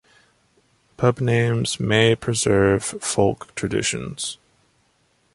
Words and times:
Pub 0.97 1.19
names 1.19 1.79
may 1.79 2.15
preserve 2.15 2.83
folk 2.83 3.53
traditions. 3.53 4.39